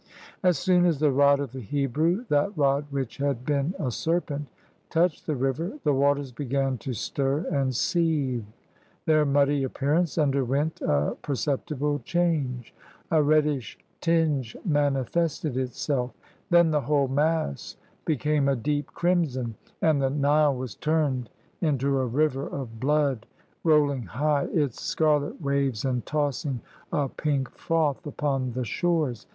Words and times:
As 0.41 0.57
soon 0.57 0.85
as 0.87 0.97
the 0.97 1.11
rod 1.11 1.39
of 1.39 1.51
the 1.51 1.59
Hebrew, 1.61 2.25
that 2.29 2.57
rod 2.57 2.85
which 2.89 3.17
had 3.17 3.45
been 3.45 3.75
a 3.77 3.91
serpent, 3.91 4.47
touched 4.89 5.27
the 5.27 5.35
river, 5.35 5.77
the 5.83 5.93
waters 5.93 6.31
began 6.31 6.79
to 6.79 6.91
stir 6.93 7.41
and 7.55 7.75
seethe, 7.75 8.47
their 9.05 9.25
muddy 9.27 9.63
appearance 9.63 10.17
underwent 10.17 10.81
a 10.81 11.15
perceptible 11.21 11.99
change: 11.99 12.73
a 13.11 13.21
reddish 13.21 13.77
tinge 13.99 14.57
manifested 14.65 15.55
itself, 15.55 16.15
then 16.49 16.71
the 16.71 16.81
whole 16.81 17.07
mass 17.07 17.75
became 18.03 18.47
a 18.49 18.55
deep 18.55 18.87
crimson, 18.87 19.53
and 19.83 20.01
the 20.01 20.09
Nile 20.09 20.55
was 20.55 20.73
turned 20.73 21.29
into 21.61 21.99
a 21.99 22.07
river 22.07 22.47
of 22.47 22.79
blood, 22.79 23.27
rolling 23.63 24.07
high 24.07 24.45
its 24.45 24.81
scarlet 24.81 25.39
waves 25.39 25.85
and 25.85 26.03
tossing 26.07 26.59
a 26.91 27.07
pink 27.07 27.51
froth 27.51 28.07
upon 28.07 28.53
the 28.53 28.65
shores. 28.65 29.27